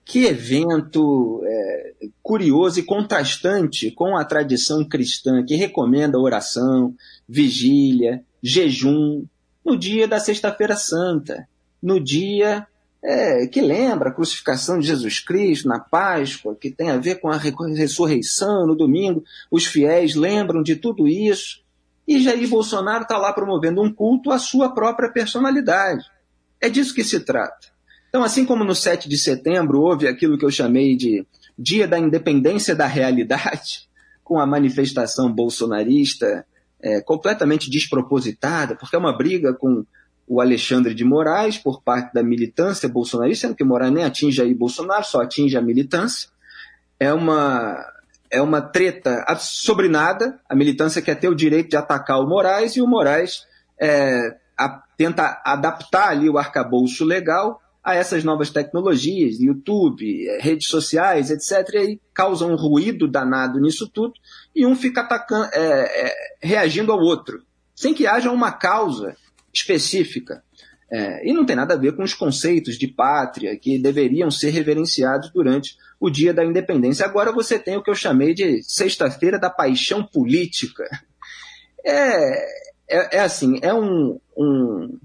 que 0.10 0.25
evento 0.25 1.44
é, 1.46 1.94
curioso 2.24 2.80
e 2.80 2.84
contrastante 2.84 3.92
com 3.92 4.18
a 4.18 4.25
tradição 4.25 4.84
cristã 4.84 5.46
que 5.46 5.54
recomenda 5.54 6.18
oração, 6.18 6.96
vigília, 7.28 8.24
jejum 8.42 9.24
no 9.63 9.78
dia 9.78 10.08
da 10.08 10.20
Sexta-feira 10.20 10.75
Santa, 10.75 11.48
no 11.80 12.04
dia 12.04 12.66
é, 13.04 13.46
que 13.46 13.62
lembra 13.62 14.10
a 14.10 14.12
crucificação 14.12 14.80
de 14.80 14.88
Jesus 14.88 15.20
Cristo 15.20 15.68
na 15.68 15.80
Páscoa, 15.80 16.58
que 16.60 16.72
tem 16.72 16.89
a 16.89 16.98
ver 16.98 17.20
com 17.20 17.30
a 17.30 17.38
ressurreição 17.38 18.66
no 18.66 18.75
domingo. 18.75 19.24
Os 19.51 19.68
fiéis 19.68 20.16
lembram 20.16 20.63
de 20.63 20.75
tudo 20.75 21.08
isso. 21.08 21.62
E 22.08 22.20
Jair 22.20 22.50
Bolsonaro 22.50 23.04
está 23.04 23.16
lá 23.16 23.32
promovendo 23.32 23.80
um 23.84 23.94
culto 23.94 24.32
à 24.32 24.39
sua 24.39 24.74
própria 24.74 25.12
personalidade. 25.12 26.04
É 26.60 26.68
disso 26.68 26.96
que 26.96 27.04
se 27.04 27.20
trata. 27.20 27.78
Então, 28.10 28.24
assim 28.24 28.44
como 28.46 28.63
no 28.63 28.75
7 28.75 29.08
de 29.08 29.18
setembro 29.18 29.82
houve 29.82 30.08
aquilo 30.08 30.38
que 30.38 30.46
eu 30.46 30.51
chamei 30.51 30.96
de 30.98 31.25
Dia 31.58 31.88
da 31.88 31.98
Independência 31.98 32.75
da 32.75 32.88
Realidade, 32.88 33.88
com 34.24 34.39
a 34.39 34.46
manifestação 34.46 35.32
bolsonarista 35.32 36.46
é, 36.82 37.01
completamente 37.01 37.70
despropositada, 37.70 38.75
porque 38.75 38.96
é 38.96 39.00
uma 39.00 39.16
briga 39.16 39.54
com 39.54 39.86
o 40.28 40.39
Alexandre 40.39 40.94
de 40.94 41.04
Moraes 41.04 41.58
por 41.58 41.82
parte 41.82 42.13
da 42.13 42.22
militância 42.22 42.88
bolsonarista, 42.88 43.48
sendo 43.48 43.58
que 43.58 43.63
Moraes 43.63 43.92
nem 43.92 44.04
atinge 44.04 44.42
aí 44.42 44.54
Bolsonaro, 44.54 45.04
só 45.04 45.22
atinge 45.22 45.58
a 45.58 45.62
militância. 45.62 46.30
É 47.00 47.12
uma, 47.12 47.84
é 48.30 48.39
uma 48.39 48.62
treta 48.62 49.25
sobre 49.39 49.89
nada. 49.89 50.39
A 50.48 50.56
militância 50.56 51.01
quer 51.01 51.16
ter 51.16 51.30
o 51.30 51.36
direito 51.36 51.72
de 51.72 51.78
atacar 51.78 52.20
o 52.20 52.28
Moraes 52.28 52.75
e 52.75 52.82
o 52.82 52.88
Moraes 52.88 53.44
é, 53.82 54.36
a, 54.56 54.84
tenta 54.96 55.42
adaptar 55.44 56.10
ali 56.10 56.30
o 56.30 56.38
arcabouço 56.38 57.04
legal 57.04 57.60
a 57.91 57.96
essas 57.96 58.24
novas 58.24 58.50
tecnologias, 58.50 59.39
YouTube, 59.39 60.27
é, 60.27 60.41
redes 60.41 60.67
sociais, 60.67 61.29
etc., 61.29 61.74
e 61.74 61.77
aí 61.77 62.01
causa 62.13 62.46
um 62.46 62.55
ruído 62.55 63.08
danado 63.08 63.60
nisso 63.60 63.89
tudo, 63.89 64.13
e 64.55 64.65
um 64.65 64.75
fica 64.75 65.01
atacando, 65.01 65.50
é, 65.53 66.08
é, 66.08 66.13
reagindo 66.41 66.91
ao 66.91 67.00
outro, 67.00 67.41
sem 67.75 67.93
que 67.93 68.08
haja 68.08 68.31
uma 68.31 68.51
causa 68.51 69.15
específica. 69.53 70.43
É, 70.91 71.29
e 71.29 71.34
não 71.34 71.46
tem 71.46 71.55
nada 71.55 71.75
a 71.75 71.77
ver 71.77 71.96
com 71.96 72.03
os 72.03 72.15
conceitos 72.15 72.75
de 72.75 72.88
pátria 72.88 73.55
que 73.55 73.77
deveriam 73.77 74.31
ser 74.31 74.50
reverenciados 74.50 75.29
durante 75.31 75.77
o 76.00 76.10
dia 76.10 76.34
da 76.34 76.43
independência. 76.43 77.05
Agora 77.05 77.31
você 77.31 77.60
tem 77.60 77.77
o 77.77 77.84
que 77.84 77.91
eu 77.91 77.96
chamei 77.96 78.34
de 78.34 78.63
Sexta-feira 78.63 79.38
da 79.38 79.50
Paixão 79.50 80.03
Política. 80.03 80.84
É, 81.81 82.46
é, 82.89 83.17
é 83.17 83.19
assim, 83.22 83.58
é 83.62 83.74
um, 83.74 84.19
um, 84.36 85.00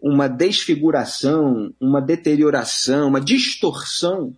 uma 0.00 0.28
desfiguração, 0.28 1.72
uma 1.80 2.00
deterioração, 2.00 3.08
uma 3.08 3.20
distorção 3.20 4.32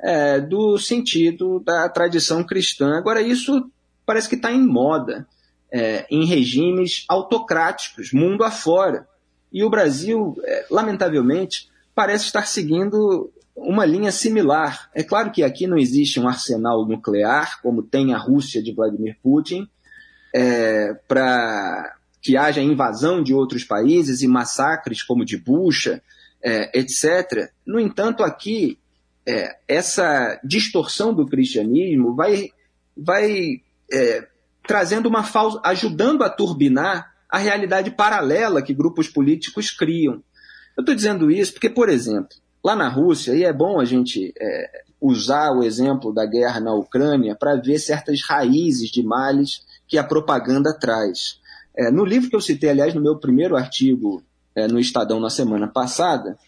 é, 0.00 0.40
do 0.40 0.78
sentido 0.78 1.60
da 1.60 1.88
tradição 1.88 2.44
cristã. 2.44 2.96
Agora, 2.96 3.20
isso 3.20 3.70
parece 4.06 4.28
que 4.28 4.34
está 4.34 4.52
em 4.52 4.66
moda 4.66 5.26
é, 5.72 6.06
em 6.08 6.24
regimes 6.24 7.04
autocráticos, 7.08 8.12
mundo 8.12 8.44
afora. 8.44 9.08
E 9.52 9.64
o 9.64 9.70
Brasil, 9.70 10.36
é, 10.44 10.66
lamentavelmente, 10.70 11.68
parece 11.94 12.26
estar 12.26 12.46
seguindo 12.46 13.32
uma 13.56 13.84
linha 13.84 14.12
similar. 14.12 14.88
É 14.94 15.02
claro 15.02 15.30
que 15.30 15.42
aqui 15.42 15.66
não 15.66 15.76
existe 15.76 16.20
um 16.20 16.28
arsenal 16.28 16.86
nuclear, 16.86 17.60
como 17.60 17.82
tem 17.82 18.14
a 18.14 18.18
Rússia 18.18 18.62
de 18.62 18.72
Vladimir 18.72 19.16
Putin, 19.22 19.68
é, 20.34 20.94
para 21.08 21.93
que 22.24 22.38
haja 22.38 22.62
invasão 22.62 23.22
de 23.22 23.34
outros 23.34 23.64
países 23.64 24.22
e 24.22 24.26
massacres 24.26 25.02
como 25.02 25.26
de 25.26 25.36
Bucha, 25.36 26.02
é, 26.42 26.78
etc. 26.78 27.50
No 27.66 27.78
entanto, 27.78 28.24
aqui, 28.24 28.78
é, 29.26 29.58
essa 29.68 30.40
distorção 30.42 31.12
do 31.12 31.26
cristianismo 31.26 32.16
vai, 32.16 32.48
vai 32.96 33.60
é, 33.92 34.26
trazendo 34.66 35.06
uma 35.06 35.22
falsa, 35.22 35.60
ajudando 35.62 36.24
a 36.24 36.30
turbinar 36.30 37.12
a 37.30 37.36
realidade 37.36 37.90
paralela 37.90 38.62
que 38.62 38.72
grupos 38.72 39.06
políticos 39.06 39.70
criam. 39.70 40.22
Eu 40.74 40.80
estou 40.80 40.94
dizendo 40.94 41.30
isso 41.30 41.52
porque, 41.52 41.68
por 41.68 41.90
exemplo, 41.90 42.38
lá 42.64 42.74
na 42.74 42.88
Rússia, 42.88 43.34
e 43.34 43.44
é 43.44 43.52
bom 43.52 43.78
a 43.78 43.84
gente 43.84 44.32
é, 44.40 44.82
usar 44.98 45.52
o 45.52 45.62
exemplo 45.62 46.10
da 46.10 46.24
guerra 46.24 46.58
na 46.58 46.72
Ucrânia 46.72 47.36
para 47.38 47.56
ver 47.56 47.78
certas 47.78 48.22
raízes 48.22 48.88
de 48.88 49.02
males 49.02 49.62
que 49.86 49.98
a 49.98 50.04
propaganda 50.04 50.72
traz. 50.72 51.43
É, 51.76 51.90
no 51.90 52.04
livro 52.04 52.30
que 52.30 52.36
eu 52.36 52.40
citei, 52.40 52.70
aliás, 52.70 52.94
no 52.94 53.00
meu 53.00 53.16
primeiro 53.16 53.56
artigo 53.56 54.22
é, 54.54 54.68
no 54.68 54.78
Estadão 54.78 55.18
na 55.18 55.30
semana 55.30 55.66
passada, 55.66 56.38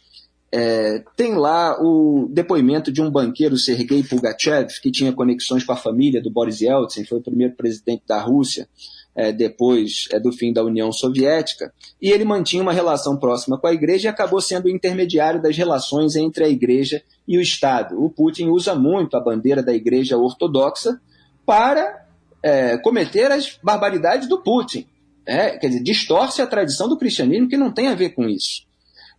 é, 0.53 1.03
tem 1.17 1.35
lá 1.35 1.77
o 1.83 2.29
depoimento 2.31 2.93
de 2.93 3.03
um 3.03 3.11
banqueiro, 3.11 3.57
Sergei 3.57 4.03
Pugachev, 4.03 4.69
que 4.81 4.93
tinha 4.93 5.13
conexões 5.13 5.65
com 5.65 5.73
a 5.73 5.77
família 5.77 6.23
do 6.23 6.31
Boris 6.31 6.61
Yeltsin, 6.61 7.05
foi 7.05 7.19
o 7.19 7.23
primeiro 7.23 7.55
presidente 7.55 8.05
da 8.07 8.21
Rússia 8.21 8.69
é, 9.15 9.33
depois 9.33 10.07
é, 10.13 10.21
do 10.21 10.31
fim 10.31 10.53
da 10.53 10.63
União 10.63 10.93
Soviética, 10.93 11.73
e 12.01 12.11
ele 12.11 12.25
mantinha 12.25 12.63
uma 12.63 12.73
relação 12.73 13.17
próxima 13.17 13.59
com 13.59 13.67
a 13.67 13.73
igreja 13.73 14.09
e 14.09 14.11
acabou 14.11 14.41
sendo 14.41 14.67
o 14.67 14.71
intermediário 14.71 15.43
das 15.43 15.57
relações 15.57 16.15
entre 16.15 16.45
a 16.45 16.49
igreja 16.49 17.03
e 17.27 17.37
o 17.37 17.41
Estado. 17.41 18.01
O 18.01 18.09
Putin 18.09 18.49
usa 18.49 18.75
muito 18.75 19.17
a 19.17 19.21
bandeira 19.21 19.63
da 19.63 19.75
igreja 19.75 20.17
ortodoxa 20.17 21.01
para 21.45 22.07
é, 22.43 22.77
cometer 22.79 23.33
as 23.33 23.59
barbaridades 23.63 24.29
do 24.29 24.39
Putin 24.39 24.87
é, 25.27 25.59
quer 25.59 25.69
dizer, 25.69 25.83
distorce 25.83 26.41
a 26.41 26.47
tradição 26.47 26.89
do 26.89 26.97
cristianismo 26.97 27.49
que 27.49 27.57
não 27.57 27.73
tem 27.73 27.89
a 27.89 27.95
ver 27.95 28.11
com 28.11 28.29
isso. 28.29 28.65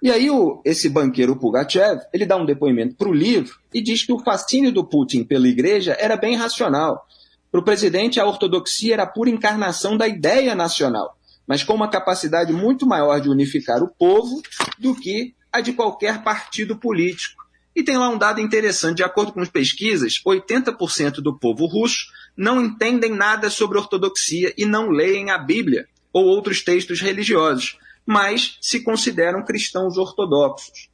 E 0.01 0.11
aí 0.11 0.29
o, 0.29 0.61
esse 0.63 0.89
banqueiro 0.89 1.35
Pugachev, 1.35 2.01
ele 2.13 2.25
dá 2.25 2.37
um 2.37 2.45
depoimento 2.45 2.95
para 2.95 3.09
o 3.09 3.13
livro 3.13 3.55
e 3.73 3.81
diz 3.81 4.03
que 4.03 4.13
o 4.13 4.19
fascínio 4.19 4.71
do 4.71 4.85
Putin 4.85 5.23
pela 5.23 5.47
igreja 5.47 5.97
era 5.99 6.15
bem 6.15 6.35
racional. 6.35 7.05
Para 7.51 7.59
o 7.59 7.63
presidente, 7.63 8.19
a 8.19 8.25
ortodoxia 8.25 8.93
era 8.93 9.03
a 9.03 9.07
pura 9.07 9.29
encarnação 9.29 9.97
da 9.97 10.07
ideia 10.07 10.53
nacional, 10.53 11.17
mas 11.47 11.63
com 11.63 11.73
uma 11.73 11.89
capacidade 11.89 12.53
muito 12.53 12.85
maior 12.85 13.19
de 13.19 13.29
unificar 13.29 13.81
o 13.81 13.87
povo 13.87 14.41
do 14.77 14.93
que 14.93 15.33
a 15.51 15.61
de 15.61 15.73
qualquer 15.73 16.23
partido 16.23 16.77
político. 16.77 17.43
E 17.75 17.83
tem 17.83 17.97
lá 17.97 18.09
um 18.09 18.17
dado 18.17 18.39
interessante, 18.39 18.97
de 18.97 19.03
acordo 19.03 19.31
com 19.31 19.39
as 19.39 19.49
pesquisas, 19.49 20.21
80% 20.25 21.15
do 21.21 21.37
povo 21.37 21.65
russo 21.65 22.07
não 22.35 22.61
entendem 22.63 23.11
nada 23.11 23.49
sobre 23.49 23.79
ortodoxia 23.79 24.53
e 24.57 24.65
não 24.65 24.89
leem 24.89 25.31
a 25.31 25.37
Bíblia 25.39 25.87
ou 26.11 26.25
outros 26.25 26.63
textos 26.63 27.01
religiosos, 27.01 27.77
mas 28.05 28.57
se 28.61 28.83
consideram 28.83 29.43
cristãos 29.43 29.97
ortodoxos. 29.97 30.89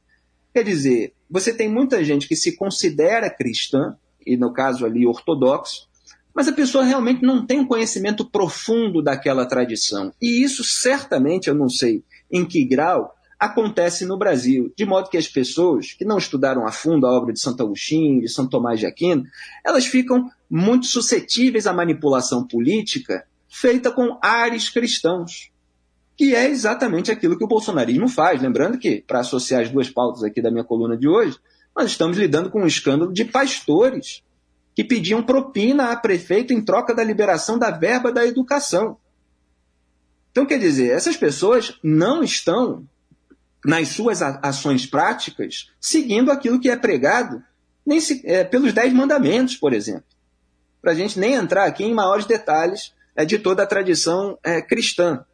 Quer 0.52 0.64
dizer, 0.64 1.14
você 1.30 1.52
tem 1.52 1.68
muita 1.68 2.04
gente 2.04 2.28
que 2.28 2.36
se 2.36 2.56
considera 2.56 3.30
cristã, 3.30 3.96
e 4.26 4.36
no 4.36 4.52
caso 4.52 4.84
ali 4.84 5.06
ortodoxo, 5.06 5.88
mas 6.34 6.48
a 6.48 6.52
pessoa 6.52 6.84
realmente 6.84 7.22
não 7.22 7.46
tem 7.46 7.60
um 7.60 7.66
conhecimento 7.66 8.24
profundo 8.28 9.00
daquela 9.00 9.46
tradição. 9.46 10.12
E 10.20 10.42
isso 10.42 10.64
certamente, 10.64 11.48
eu 11.48 11.54
não 11.54 11.68
sei 11.68 12.02
em 12.30 12.44
que 12.44 12.64
grau, 12.64 13.14
acontece 13.38 14.04
no 14.04 14.16
Brasil, 14.16 14.72
de 14.76 14.84
modo 14.84 15.08
que 15.08 15.16
as 15.16 15.28
pessoas 15.28 15.92
que 15.92 16.04
não 16.04 16.18
estudaram 16.18 16.66
a 16.66 16.72
fundo 16.72 17.06
a 17.06 17.12
obra 17.12 17.32
de 17.32 17.40
Santo 17.40 17.62
Agostinho, 17.62 18.20
de 18.20 18.28
São 18.28 18.48
Tomás 18.48 18.80
de 18.80 18.86
Aquino, 18.86 19.24
elas 19.64 19.86
ficam 19.86 20.28
muito 20.50 20.86
suscetíveis 20.86 21.66
à 21.66 21.72
manipulação 21.72 22.46
política 22.46 23.24
feita 23.54 23.92
com 23.92 24.18
ares 24.20 24.68
cristãos, 24.68 25.52
que 26.16 26.34
é 26.34 26.48
exatamente 26.48 27.12
aquilo 27.12 27.38
que 27.38 27.44
o 27.44 27.48
bolsonarismo 27.48 28.08
faz. 28.08 28.42
Lembrando 28.42 28.76
que, 28.76 29.04
para 29.06 29.20
associar 29.20 29.62
as 29.62 29.70
duas 29.70 29.88
pautas 29.88 30.24
aqui 30.24 30.42
da 30.42 30.50
minha 30.50 30.64
coluna 30.64 30.96
de 30.96 31.06
hoje, 31.06 31.38
nós 31.74 31.92
estamos 31.92 32.16
lidando 32.16 32.50
com 32.50 32.62
um 32.62 32.66
escândalo 32.66 33.12
de 33.12 33.24
pastores 33.24 34.24
que 34.74 34.82
pediam 34.82 35.22
propina 35.22 35.92
a 35.92 35.96
prefeito 35.96 36.52
em 36.52 36.60
troca 36.60 36.92
da 36.92 37.04
liberação 37.04 37.56
da 37.56 37.70
verba 37.70 38.10
da 38.10 38.26
educação. 38.26 38.96
Então, 40.32 40.44
quer 40.44 40.58
dizer, 40.58 40.90
essas 40.90 41.16
pessoas 41.16 41.78
não 41.80 42.24
estão, 42.24 42.84
nas 43.64 43.88
suas 43.88 44.20
ações 44.20 44.84
práticas, 44.84 45.70
seguindo 45.80 46.32
aquilo 46.32 46.60
que 46.60 46.68
é 46.68 46.76
pregado 46.76 47.40
nem 47.86 48.00
se, 48.00 48.20
é, 48.24 48.42
pelos 48.42 48.72
Dez 48.72 48.92
Mandamentos, 48.92 49.56
por 49.56 49.72
exemplo. 49.72 50.04
Para 50.82 50.90
a 50.90 50.94
gente 50.94 51.20
nem 51.20 51.34
entrar 51.34 51.66
aqui 51.66 51.84
em 51.84 51.94
maiores 51.94 52.26
detalhes 52.26 52.92
é, 53.16 53.24
de 53.24 53.38
toda 53.38 53.62
a 53.62 53.66
tradição 53.66 54.38
é, 54.42 54.60
cristã. 54.60 55.24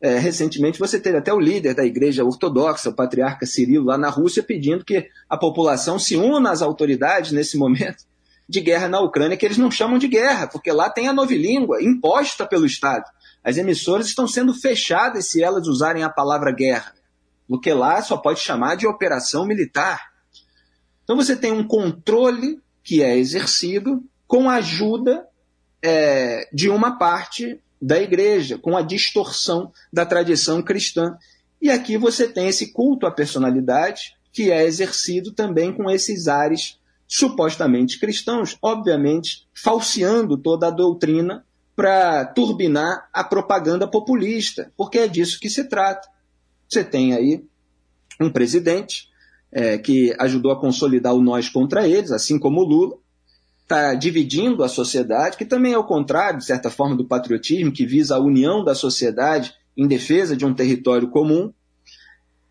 É, 0.00 0.18
recentemente 0.18 0.80
você 0.80 0.98
teve 0.98 1.18
até 1.18 1.32
o 1.32 1.38
líder 1.38 1.74
da 1.74 1.84
igreja 1.84 2.24
ortodoxa, 2.24 2.90
o 2.90 2.94
patriarca 2.94 3.46
Cirilo, 3.46 3.86
lá 3.86 3.96
na 3.96 4.08
Rússia, 4.08 4.42
pedindo 4.42 4.84
que 4.84 5.08
a 5.28 5.36
população 5.36 5.98
se 5.98 6.16
una 6.16 6.50
às 6.50 6.60
autoridades 6.60 7.30
nesse 7.30 7.56
momento 7.56 8.04
de 8.48 8.60
guerra 8.60 8.88
na 8.88 9.00
Ucrânia, 9.00 9.36
que 9.36 9.46
eles 9.46 9.56
não 9.56 9.70
chamam 9.70 9.98
de 9.98 10.08
guerra, 10.08 10.48
porque 10.48 10.72
lá 10.72 10.90
tem 10.90 11.08
a 11.08 11.12
novilíngua 11.12 11.82
imposta 11.82 12.44
pelo 12.44 12.66
Estado. 12.66 13.04
As 13.42 13.56
emissoras 13.56 14.06
estão 14.06 14.26
sendo 14.26 14.52
fechadas 14.52 15.28
se 15.28 15.42
elas 15.42 15.66
usarem 15.66 16.02
a 16.02 16.10
palavra 16.10 16.52
guerra, 16.52 16.92
porque 17.48 17.72
lá 17.72 18.02
só 18.02 18.16
pode 18.16 18.40
chamar 18.40 18.76
de 18.76 18.86
operação 18.86 19.46
militar. 19.46 20.10
Então 21.04 21.16
você 21.16 21.36
tem 21.36 21.52
um 21.52 21.66
controle 21.66 22.60
que 22.82 23.02
é 23.02 23.16
exercido 23.16 24.02
com 24.26 24.50
a 24.50 24.56
ajuda 24.56 25.26
é, 25.82 26.48
de 26.52 26.68
uma 26.70 26.98
parte 26.98 27.60
da 27.80 28.00
igreja, 28.00 28.56
com 28.56 28.76
a 28.76 28.82
distorção 28.82 29.72
da 29.92 30.06
tradição 30.06 30.62
cristã. 30.62 31.16
E 31.60 31.68
aqui 31.68 31.96
você 31.96 32.28
tem 32.28 32.46
esse 32.46 32.72
culto 32.72 33.06
à 33.06 33.10
personalidade 33.10 34.14
que 34.32 34.50
é 34.50 34.64
exercido 34.64 35.32
também 35.32 35.72
com 35.72 35.90
esses 35.90 36.28
ares 36.28 36.78
supostamente 37.06 37.98
cristãos, 37.98 38.56
obviamente 38.62 39.46
falseando 39.52 40.38
toda 40.38 40.68
a 40.68 40.70
doutrina 40.70 41.44
para 41.76 42.24
turbinar 42.24 43.08
a 43.12 43.24
propaganda 43.24 43.86
populista, 43.86 44.72
porque 44.76 44.98
é 44.98 45.08
disso 45.08 45.38
que 45.38 45.50
se 45.50 45.64
trata. 45.64 46.08
Você 46.68 46.82
tem 46.82 47.12
aí 47.14 47.44
um 48.20 48.30
presidente 48.30 49.08
é, 49.50 49.76
que 49.76 50.14
ajudou 50.18 50.52
a 50.52 50.60
consolidar 50.60 51.14
o 51.14 51.22
nós 51.22 51.48
contra 51.48 51.86
eles, 51.86 52.10
assim 52.10 52.38
como 52.38 52.60
o 52.60 52.64
Lula, 52.64 52.96
está 53.62 53.94
dividindo 53.94 54.62
a 54.62 54.68
sociedade, 54.68 55.36
que 55.36 55.44
também 55.44 55.72
é 55.72 55.78
o 55.78 55.84
contrário, 55.84 56.38
de 56.38 56.44
certa 56.44 56.70
forma, 56.70 56.96
do 56.96 57.06
patriotismo, 57.06 57.72
que 57.72 57.86
visa 57.86 58.16
a 58.16 58.20
união 58.20 58.62
da 58.62 58.74
sociedade 58.74 59.54
em 59.76 59.88
defesa 59.88 60.36
de 60.36 60.44
um 60.44 60.54
território 60.54 61.08
comum. 61.08 61.52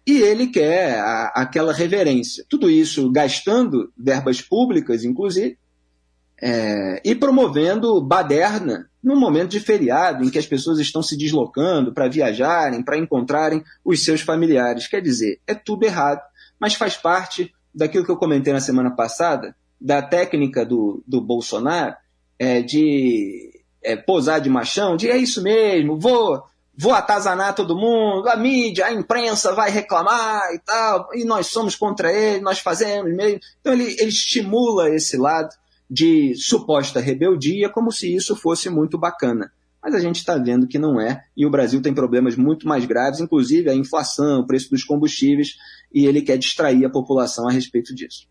e 0.05 0.17
ele 0.17 0.47
quer 0.47 0.99
a, 0.99 1.31
aquela 1.35 1.71
reverência. 1.71 2.43
Tudo 2.49 2.69
isso 2.69 3.11
gastando 3.11 3.93
verbas 3.95 4.41
públicas, 4.41 5.03
inclusive, 5.03 5.57
é, 6.41 6.99
e 7.05 7.13
promovendo 7.13 8.01
baderna 8.01 8.89
num 9.03 9.19
momento 9.19 9.51
de 9.51 9.59
feriado, 9.59 10.23
em 10.23 10.29
que 10.29 10.39
as 10.39 10.47
pessoas 10.47 10.79
estão 10.79 11.03
se 11.03 11.15
deslocando 11.15 11.93
para 11.93 12.07
viajarem, 12.07 12.83
para 12.83 12.97
encontrarem 12.97 13.63
os 13.85 14.03
seus 14.03 14.21
familiares. 14.21 14.87
Quer 14.87 15.01
dizer, 15.01 15.39
é 15.45 15.53
tudo 15.53 15.83
errado, 15.83 16.21
mas 16.59 16.73
faz 16.73 16.97
parte 16.97 17.53
daquilo 17.73 18.03
que 18.03 18.11
eu 18.11 18.17
comentei 18.17 18.51
na 18.51 18.59
semana 18.59 18.91
passada, 18.95 19.55
da 19.81 20.01
técnica 20.01 20.63
do, 20.63 21.03
do 21.07 21.19
Bolsonaro, 21.19 21.95
é, 22.37 22.61
de 22.61 23.51
é, 23.83 23.95
posar 23.95 24.39
de 24.39 24.49
machão, 24.49 24.95
de 24.95 25.09
é 25.09 25.17
isso 25.17 25.41
mesmo, 25.41 25.99
vou 25.99 26.43
vou 26.77 26.93
atazanar 26.93 27.53
todo 27.53 27.75
mundo, 27.75 28.27
a 28.27 28.35
mídia, 28.35 28.87
a 28.87 28.93
imprensa 28.93 29.53
vai 29.53 29.69
reclamar 29.69 30.41
e 30.53 30.59
tal, 30.59 31.09
e 31.13 31.23
nós 31.23 31.47
somos 31.47 31.75
contra 31.75 32.11
ele, 32.11 32.41
nós 32.41 32.59
fazemos 32.59 33.13
mesmo. 33.13 33.39
Então 33.59 33.73
ele, 33.73 33.95
ele 33.99 34.09
estimula 34.09 34.89
esse 34.89 35.17
lado 35.17 35.49
de 35.89 36.33
suposta 36.35 36.99
rebeldia 36.99 37.69
como 37.69 37.91
se 37.91 38.15
isso 38.15 38.35
fosse 38.35 38.69
muito 38.69 38.97
bacana. 38.97 39.51
Mas 39.83 39.93
a 39.93 39.99
gente 39.99 40.17
está 40.17 40.37
vendo 40.37 40.67
que 40.67 40.79
não 40.79 40.99
é, 41.01 41.23
e 41.35 41.45
o 41.45 41.49
Brasil 41.49 41.81
tem 41.81 41.93
problemas 41.93 42.35
muito 42.35 42.67
mais 42.67 42.85
graves, 42.85 43.19
inclusive 43.19 43.69
a 43.69 43.75
inflação, 43.75 44.39
o 44.39 44.47
preço 44.47 44.69
dos 44.69 44.83
combustíveis, 44.83 45.57
e 45.93 46.05
ele 46.05 46.21
quer 46.21 46.37
distrair 46.37 46.85
a 46.85 46.89
população 46.89 47.47
a 47.47 47.51
respeito 47.51 47.93
disso. 47.93 48.27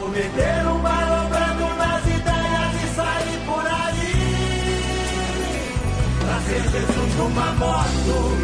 Cometeram 0.00 0.78
numa 7.18 7.52
moto. 7.52 8.36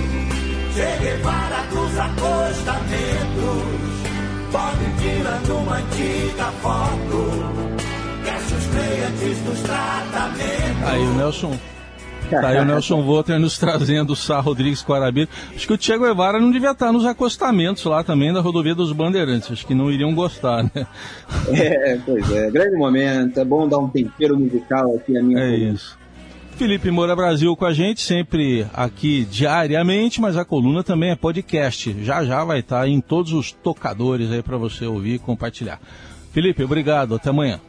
Che 0.74 0.96
Guevara 0.98 1.64
dos 1.70 1.96
acostamentos. 1.96 3.62
Bob 4.50 4.94
tirando 4.98 5.56
uma 5.56 5.76
antiga 5.76 6.52
foto. 6.60 7.18
Cassius 8.24 8.66
Clay 8.72 9.04
antes 9.04 9.38
dos 9.44 9.60
tratamentos. 9.60 10.88
Aí 10.88 11.06
Nelson. 11.16 11.73
Tá 12.40 12.48
aí 12.48 12.58
o 12.58 12.64
Nelson 12.64 13.02
Volter 13.02 13.38
nos 13.38 13.58
trazendo 13.58 14.12
o 14.12 14.16
Sá 14.16 14.40
Rodrigues 14.40 14.84
Guarabira. 14.84 15.28
Acho 15.54 15.66
que 15.66 15.72
o 15.72 15.80
Che 15.80 15.98
Guevara 15.98 16.40
não 16.40 16.50
devia 16.50 16.72
estar 16.72 16.92
nos 16.92 17.04
acostamentos 17.04 17.84
lá 17.84 18.02
também 18.02 18.32
da 18.32 18.40
rodovia 18.40 18.74
dos 18.74 18.92
Bandeirantes. 18.92 19.50
Acho 19.50 19.66
que 19.66 19.74
não 19.74 19.90
iriam 19.90 20.14
gostar, 20.14 20.64
né? 20.64 20.86
É, 21.54 21.98
pois 22.04 22.30
é. 22.32 22.50
Grande 22.50 22.76
momento. 22.76 23.38
É 23.38 23.44
bom 23.44 23.68
dar 23.68 23.78
um 23.78 23.88
tempero 23.88 24.38
musical 24.38 24.94
aqui 24.96 25.16
a 25.16 25.22
minha. 25.22 25.40
É 25.40 25.54
isso. 25.54 25.96
Felipe 26.56 26.90
Moura 26.90 27.16
Brasil 27.16 27.54
com 27.56 27.64
a 27.64 27.72
gente, 27.72 28.00
sempre 28.00 28.64
aqui 28.72 29.26
diariamente, 29.28 30.20
mas 30.20 30.36
a 30.36 30.44
coluna 30.44 30.84
também 30.84 31.10
é 31.10 31.16
podcast. 31.16 31.96
Já 32.04 32.24
já 32.24 32.44
vai 32.44 32.60
estar 32.60 32.88
em 32.88 33.00
todos 33.00 33.32
os 33.32 33.50
tocadores 33.50 34.30
aí 34.30 34.42
para 34.42 34.56
você 34.56 34.86
ouvir 34.86 35.14
e 35.14 35.18
compartilhar. 35.18 35.80
Felipe, 36.32 36.62
obrigado. 36.62 37.16
Até 37.16 37.30
amanhã. 37.30 37.60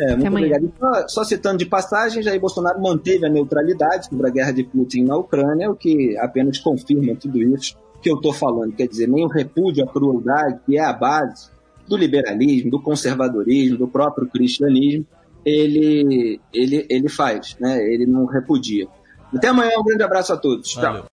É, 0.00 0.16
muito 0.16 0.28
obrigado. 0.28 0.72
Só, 0.78 1.08
só, 1.08 1.24
citando 1.24 1.58
de 1.58 1.66
passagem, 1.66 2.22
Jair 2.22 2.40
Bolsonaro 2.40 2.80
manteve 2.80 3.26
a 3.26 3.28
neutralidade 3.28 4.06
sobre 4.06 4.26
a 4.26 4.30
guerra 4.30 4.52
de 4.52 4.64
Putin 4.64 5.04
na 5.04 5.16
Ucrânia, 5.16 5.70
o 5.70 5.76
que 5.76 6.16
apenas 6.18 6.58
confirma 6.58 7.14
tudo 7.14 7.38
isso 7.42 7.76
que 8.00 8.10
eu 8.10 8.16
estou 8.16 8.32
falando. 8.32 8.72
Quer 8.72 8.88
dizer, 8.88 9.06
nem 9.06 9.24
o 9.24 9.28
repúdio 9.28 9.84
à 9.84 9.86
crueldade, 9.86 10.60
que 10.64 10.78
é 10.78 10.84
a 10.84 10.92
base 10.92 11.50
do 11.86 11.96
liberalismo, 11.96 12.70
do 12.70 12.80
conservadorismo, 12.80 13.76
do 13.76 13.88
próprio 13.88 14.28
cristianismo, 14.28 15.04
ele, 15.44 16.40
ele, 16.52 16.86
ele 16.88 17.08
faz, 17.08 17.56
né? 17.60 17.78
ele 17.78 18.06
não 18.06 18.26
repudia. 18.26 18.86
Até 19.34 19.48
amanhã, 19.48 19.72
um 19.78 19.84
grande 19.84 20.02
abraço 20.02 20.32
a 20.32 20.36
todos. 20.36 20.74
Valeu. 20.74 21.02
Tchau. 21.02 21.08